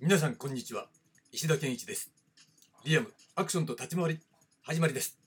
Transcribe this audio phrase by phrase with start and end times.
[0.00, 0.86] 皆さんこんにちは。
[1.32, 2.12] 石田健一です。
[2.84, 4.20] リアムアクションと立ち回り
[4.62, 5.18] 始まりです。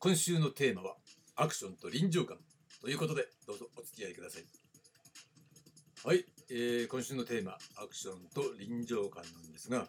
[0.00, 0.96] 今週のテーマは
[1.36, 2.38] アクションと臨場感。
[2.82, 4.44] ということでどうぞお付き合いください。
[6.04, 9.86] はい、えー、今週のテーマアクションと臨場感なんですが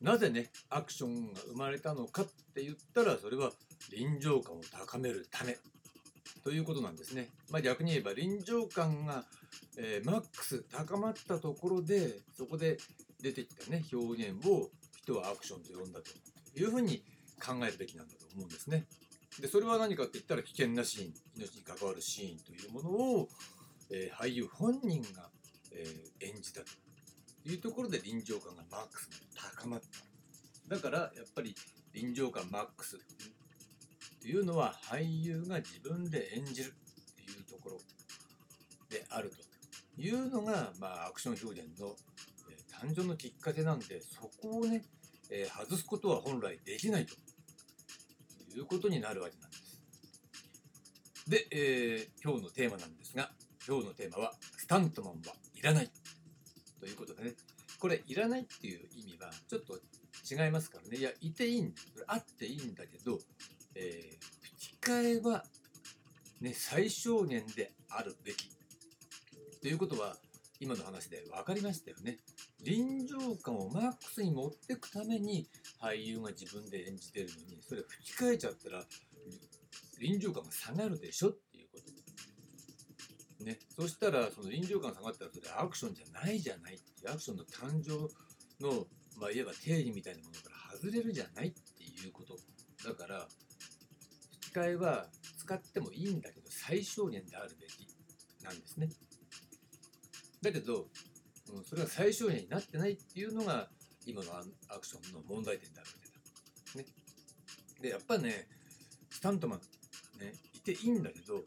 [0.00, 3.50] なぜねアクションが生まれたのかって言ったらそれは
[3.92, 5.58] 臨場感を高めるため。
[6.44, 7.30] ということなんですね。
[7.50, 9.24] まあ、逆に言えば臨場感が、
[9.78, 12.76] えー、マックス高まったところでそこで
[13.22, 14.68] 出てきたね表現を
[15.02, 17.02] 人はアクションと呼んだというふうに
[17.42, 18.84] 考えるべきなんだと思うんですね。
[19.40, 23.28] でそれは何かって言ったら危険なシーン命に関わるシーンというものを、
[23.90, 25.30] えー、俳優本人が、
[25.72, 26.66] えー、演じたと
[27.46, 30.76] いうところで臨場感がマックスに高まった。
[30.76, 31.54] だからやっぱり
[31.94, 32.98] 臨場感マックス
[34.24, 37.76] というのは俳優が自分で演じるっていうところ
[38.88, 41.94] であるというのが、まあ、アクション表現の、
[42.50, 44.82] え、誕生のきっかけなんでそこをね、
[45.30, 47.14] えー、外すことは本来できないと
[48.56, 49.80] いうことになるわけなんです。
[51.28, 53.30] で、えー、今日のテーマなんですが
[53.68, 55.90] 今日のテーマは「スタントマンはいらない」
[56.80, 57.34] ということでね
[57.78, 59.78] これいらないっていう意味はちょっと
[60.24, 63.18] 違いますからねいやいていいんだあっていいんだけど
[63.76, 64.24] えー、
[64.56, 65.44] 吹き替えは、
[66.40, 68.48] ね、最小限であるべき。
[69.60, 70.16] ということは、
[70.60, 72.20] 今の話で分かりましたよね。
[72.62, 75.48] 臨場感をマックスに持っていくために
[75.80, 78.84] 俳優が自分で演じてるのに、それ吹き替えちゃったら
[80.00, 83.44] 臨場感が下がるでしょっていうこと。
[83.44, 88.08] ね、そしたらその臨場感が下がったらそれアクションじゃないじゃないっていアクションの誕生
[88.64, 88.86] の、
[89.20, 92.36] まあ、いわば定義みたいなものから外れるじゃないっていうこと
[92.88, 93.28] だから
[94.54, 97.88] 替えは使ってもいいんだけど最小限であるべき
[98.44, 98.88] なんですね。
[100.42, 100.86] だけど、
[101.52, 103.68] うん、それが最小限になってないっていうのが
[104.06, 104.30] 今の
[104.68, 105.96] アクションの問題点であるわ
[106.72, 106.84] けだ。
[106.84, 106.86] ね。
[107.80, 108.48] で、やっぱね、
[109.10, 109.60] スタントマン、
[110.20, 111.42] ね、いていいんだけど、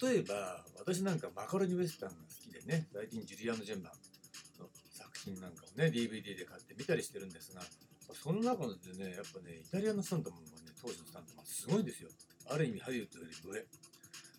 [0.00, 7.62] 例えば私なんかマカロニウエスタンが好きでね、最近ジュリアム・ジェンバーの作品なんかをね、DVD で買って見たりしてるんですが、
[8.14, 12.08] その中でね、やっぱね、イタリアのスタントマンはね、当時のスタントマンすごいですよ。
[12.48, 13.64] ある意味ハリウッドより上。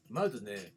[0.10, 0.74] まずね、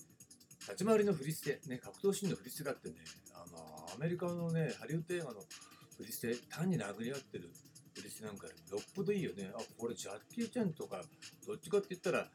[0.61, 2.97] 立ち回りの振り付け、ね、格闘シーンの振り付けだってね、
[3.35, 5.41] あの、アメリカのね、ハリウッド映画の
[5.97, 7.51] 振り付け、単に殴り合ってる
[7.95, 9.51] 振り付けなんかよりよっぽどいいよね。
[9.55, 11.03] あ、これジャッキー・チェンとか、
[11.47, 12.29] どっちかって言ったら、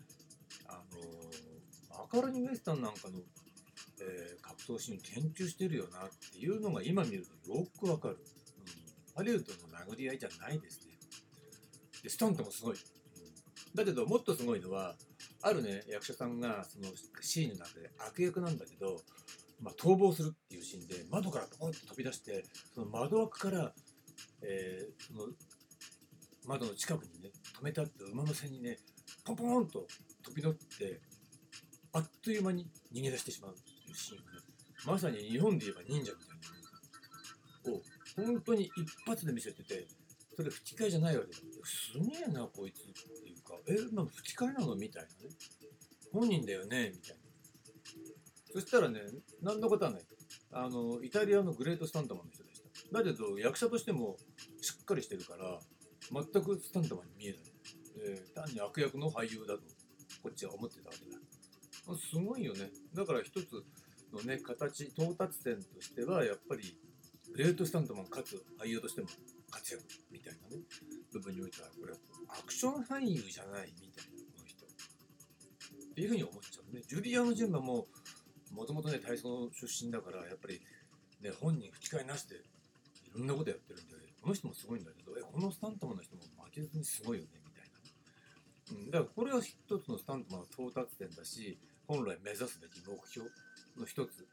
[0.68, 3.19] あのマカロニウエスタンなんかの、
[4.02, 9.16] えー、格闘シーン研究してるよなっていうのが今見るとよくわかる、うん。
[9.16, 10.94] ハリウッドの殴り合いじゃないですね。
[12.03, 12.75] で、スタントもすごい。
[13.76, 14.96] だけどもっとすごいのは
[15.42, 16.88] あるね役者さんがその
[17.22, 18.98] シーンの中で悪役なんだけど、
[19.62, 22.44] まあ、逃亡するっていうシーンで窓からポンと飛び出して
[22.74, 23.74] その窓枠から、
[24.42, 25.28] えー、その
[26.48, 28.78] 窓の近くにね止めてあった馬の背にね
[29.26, 29.88] ポンポンと
[30.24, 31.00] 飛び乗って
[31.94, 34.40] あっという間に逃げ出してしまうっていうシーンがね
[34.86, 36.62] まさに日本で言えば忍者みたいな。
[37.64, 37.82] を
[38.16, 39.88] 本当に一発で見せてて
[40.36, 41.38] それ吹き替えじゃないわけだ。
[41.64, 42.90] すげえなこいつって
[43.30, 43.31] いう。
[43.51, 44.75] かえなんか吹き替えなの？
[44.75, 45.35] みたいなね。
[46.12, 46.91] 本人だよね？
[46.94, 47.22] みたいな。
[48.53, 49.01] そしたらね
[49.41, 50.01] 何のことはない。
[50.53, 52.97] あのイタリアのグレートスタントマンの人でした。
[52.97, 54.17] だけど役者としても
[54.61, 55.59] しっかりしてるから
[56.11, 57.40] 全くスタントマンに見えない、
[58.03, 59.61] えー、単に悪役の俳優だと
[60.22, 61.17] こっちは思ってたわけだ。
[61.97, 62.69] すごいよね。
[62.94, 63.63] だから一つ
[64.13, 66.75] のね形到達点としてはやっぱり
[67.31, 69.07] グレートスタントマンかつ俳優としても
[69.50, 70.63] 活躍みたいなね。
[71.11, 71.94] 部分においてはこれ。
[72.29, 74.66] アクション俳優じゃないみたいなこの人。
[74.66, 76.81] っていうふうに思っちゃうね。
[76.88, 77.88] ジュリアム・ジュンバも
[78.53, 80.61] もともとね体操出身だからやっぱり
[81.22, 82.39] ね本人吹き替えなしでい
[83.16, 87.69] ろんなことやってるんでこの人もすごいんだけどえこのスタントマンの人も負けずにすごいよねみたい
[88.75, 91.57] な、うん、だからこれは一つのスタントマンの到達点だし
[91.88, 93.29] 本来目指すべき目標
[93.79, 94.28] の一つ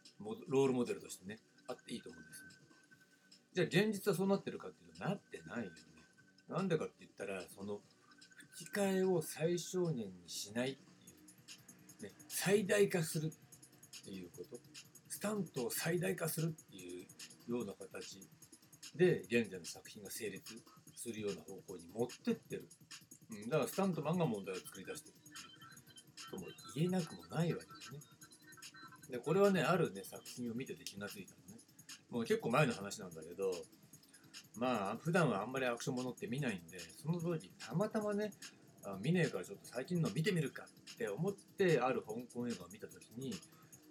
[0.48, 1.38] ロールモデルとしてね
[1.68, 2.48] あっていいと思うんですね。
[3.54, 5.70] じゃあ現実はそうなってるかっていうとなってないよ。
[6.48, 7.80] なんでかって言ったらその
[8.52, 14.58] 吹き替えを最小限にしないっていう、ね、最大化するっていうこと
[15.08, 17.06] スタントを最大化するってい
[17.48, 18.20] うような形
[18.96, 20.42] で現在の作品が成立
[20.94, 22.68] するような方向に持ってってる、
[23.30, 25.28] うん、だからスタントマンが問題を作り出してるて
[26.30, 28.00] とも言えなくもないわけですね。
[29.10, 31.60] でこれはねあるね作品を見てて気が付いたのね。
[32.10, 33.50] もう結構前の話なんだけど
[34.58, 38.32] まあ普段はあんまりアクションものって見ないんでその当時たまたまね
[38.84, 40.64] あ見ねえからちょっと最近の見てみるか
[40.94, 43.34] って思ってある香港映画を見た時に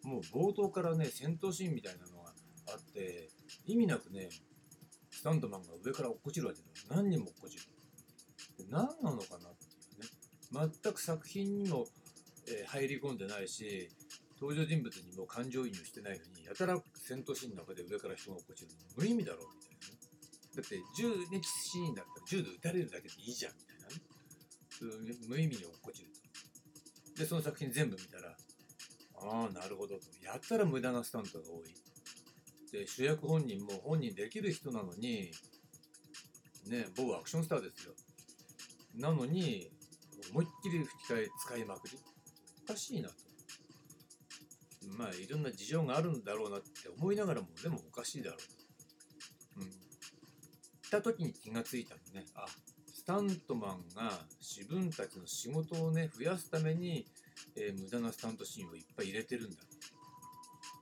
[0.04, 2.32] もう冒頭からね戦闘シーンみたいなのが
[2.74, 3.30] あって
[3.66, 4.30] 意味なくね
[5.10, 7.64] スタントマンが上から落っこちるわけだ何人も落っこちる。
[8.58, 10.70] で何なのかなっていうね。
[10.84, 11.86] 全く作品にも、
[12.48, 13.90] えー入り込んでないし
[14.40, 18.76] 登場人物にも感情移入してないのにやたら戦闘シーンの中で上から人が落っこちるの。
[18.96, 19.40] 無意味だろ。
[19.44, 19.57] う
[20.58, 24.02] だって銃撃シーンだったら銃で撃たれるだけでいいじゃんみたいなね。
[24.70, 26.10] そう無意味に落っこちる
[27.14, 27.22] と。
[27.22, 28.36] でその作品全部見たら
[29.22, 30.02] ああなるほどと。
[30.24, 31.74] やったら無駄なスタントが多い。
[32.72, 35.32] で主役本人も本人できる人なのに
[36.68, 37.94] ね某アクションスターですよ。
[38.96, 39.70] なのに
[40.32, 41.98] 思いっきり吹き替え使いまくり。
[42.64, 43.16] おかしいなと。
[44.98, 48.40] まあいろんな事情があるんだろうなって思いながらもでもおかしいだろう。
[48.40, 49.72] と、うん、
[50.88, 52.26] った時に気がついたのね。
[52.36, 52.46] あ
[52.94, 54.12] スタントマンが
[54.42, 57.06] 自分たちの仕事をね増やすために、
[57.56, 59.58] えー無駄なスタントシーンをいっぱい入れてるんだ。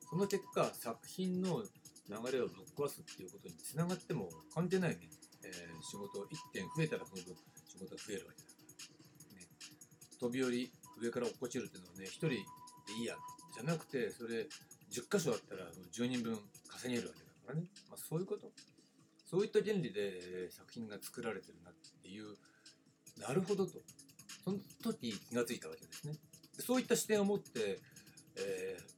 [0.10, 1.63] その結果作品の
[2.07, 5.10] 流れをぶっ壊すっていうことにつながっても関係ないね、
[5.44, 7.36] えー仕事1点増えたらその分
[7.68, 8.54] 仕事が増えるわけだか
[9.34, 9.48] ら、ね、
[10.19, 12.40] 飛び降り上から落っこちるっていうのはね1人でい
[13.04, 13.16] いや
[13.54, 14.48] じゃなくてそれ
[14.90, 18.51] 10箇所あったら10人分稼げるわけだからね、まあ、そういうこと。
[19.25, 22.36] そういった原理で作品が作られてるなっていう
[23.19, 23.80] なるほどと。
[24.44, 26.13] その時気がついたわけですね。
[26.60, 27.80] そういった視点を持って、
[28.38, 28.95] えー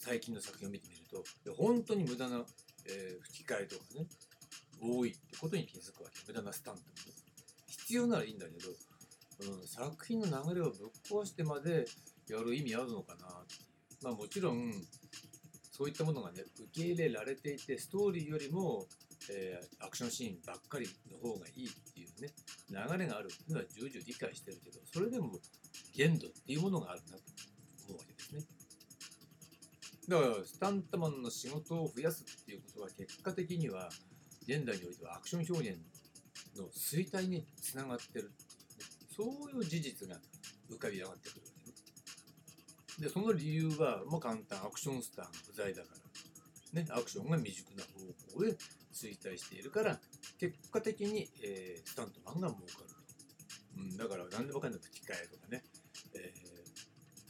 [0.00, 1.02] 最近の作品を見てみる
[1.44, 2.42] と本当に無駄な、
[2.86, 4.06] えー吹き替えとかね
[4.80, 6.20] 多いってことに気づくわけ。
[6.26, 7.12] 無駄なスタントもね。
[7.66, 8.52] 必要ならいいんだけ
[9.44, 10.74] ど、うん、作品の流れをぶっ
[11.10, 11.84] 壊してまで
[12.28, 13.26] やる意味あるのかな
[14.02, 14.72] まあもちろん
[15.72, 18.86] そういったものがね受け入れられていてストーリーよりも、
[19.30, 22.30] えーアクションシーンばっかりの方がいいっていうね
[22.70, 25.32] 流れがあるっていうのは重々理解してるけどそれでも
[25.94, 27.22] 限度っていうものがあるなと
[27.88, 28.58] 思うわけですね。
[30.08, 33.90] だからスタントマンの仕事を増やすっていうことは結果的には
[34.46, 35.78] 現代においてはアクション表現
[36.56, 38.32] の衰退につながってる
[39.14, 40.16] そういう事実が
[40.70, 41.76] 浮かび上がってくるわけね。
[43.00, 45.88] でその理由はもう簡単アクションスターが不在だか
[46.74, 48.56] ら、ね、アクションが未熟な方向へ
[48.98, 49.98] 衰退しているから
[50.38, 52.96] 結果的に、えースタントマンが儲かると、
[53.78, 55.62] うん、だから何でもかんでも吹き替えとかね、
[56.14, 56.48] えー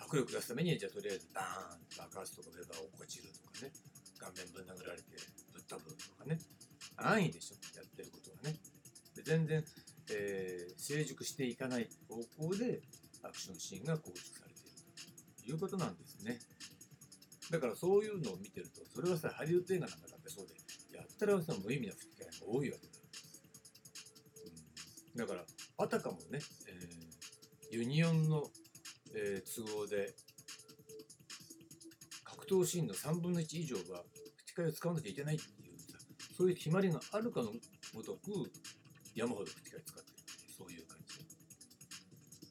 [0.00, 3.72] 迫力出すためにじゃあとりあえずバーンと爆発とか上が落っこちるとかね
[4.16, 5.04] 顔面ぶん殴られて
[5.52, 6.38] ぶっ飛ぶとかね
[6.96, 8.56] 安易でしょやってることがね。
[9.14, 9.62] で全然、
[10.10, 12.80] えー成熟していかない方向で
[13.22, 14.80] アクションシーンが構築されている
[15.44, 16.38] ということなんですね。
[17.50, 20.54] だからそういうのを見てるとそれはさハリウッド映画なんかだってそうで
[21.18, 22.92] たらさ無意味な吹き替えが多いわけだ、
[25.14, 25.44] うん、だから
[25.78, 27.08] あたかもね、えー
[27.70, 28.44] ユニオンの、
[29.14, 30.14] えー都合で
[32.24, 34.02] 格闘シーンの3分の1以上は
[34.36, 35.98] 吹き替えを使わなきゃいけないっていうさ
[36.36, 37.52] そういう決まりがあるかの
[37.94, 38.50] ごとく
[39.14, 40.16] 山ほど吹き替え使ってる
[40.56, 40.96] そういう感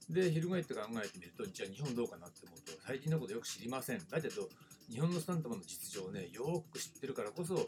[0.08, 0.14] じ。
[0.14, 4.00] で翻って考えてみるとじゃあ日本どうかなって思うと最近のことよく知りません。
[4.10, 4.48] だけど
[4.90, 7.68] 日本のスタントマンの実情をねよく知ってるからこそ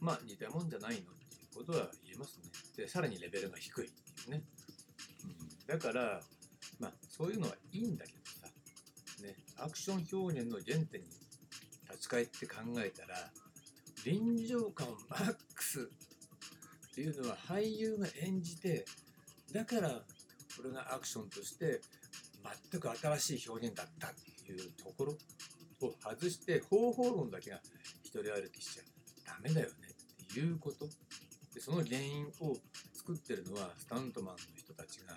[0.00, 2.50] まあ似たもんじゃないのっていうことは言えますね。
[2.76, 4.42] でさらにレベルが低いっていうね、
[5.24, 6.20] うん、だから
[6.78, 8.48] まあそういうのはいいんだけどさ。
[9.22, 11.08] ねアクション表現の原点に
[11.88, 13.30] 立ち返って考えたら
[14.04, 15.90] 臨場感マックス
[16.90, 18.84] っていうのは俳優が演じて
[19.52, 21.80] だからこれがアクションとして
[22.70, 24.10] 全く新しい表現だったっ
[24.46, 25.12] ていうところ
[25.80, 27.60] を外して方法論だけが
[28.02, 28.82] 一人歩きしちゃ
[29.26, 29.87] ダメだよね。
[30.34, 30.86] いうこと？
[31.54, 32.56] でその原因を
[32.92, 35.14] 作ってるのはスタントマンの人たちが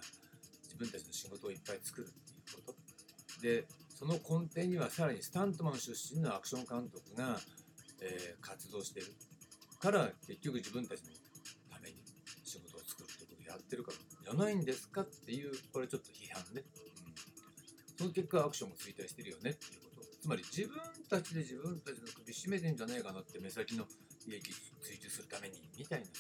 [0.64, 3.42] 自分たちの仕事をいっぱい作るっていうこと。
[3.42, 7.40] でその根底にはさらにスタントマン出身のアクション監督が、
[8.02, 9.08] えー活動してる。
[9.80, 11.10] から結局自分たちの
[11.70, 11.98] ために
[12.44, 17.14] 仕事を作るってことをやってるからじゃないんですかっていうこれちょっと批判ね、うん、
[17.98, 20.08] その結果アクションも衰退してるよねっていうこと。
[20.22, 20.78] つまり自分
[21.10, 23.86] たちで自分たちの首絞めてんじゃねえかなって目先の
[24.28, 24.98] 利益追
[25.42, 26.12] めにみたいなさ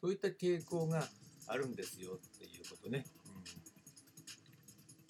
[0.00, 1.04] そういった傾向が
[1.46, 3.30] あるんですよっていうことね、う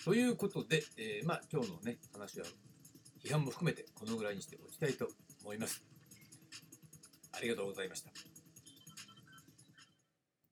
[0.01, 2.47] ん、ということで、えーまあ今日のね話は
[3.25, 5.09] 批判も含めてこのぐらいにしておきたいと
[5.43, 5.83] 思います。
[7.33, 8.34] ありがとうございました。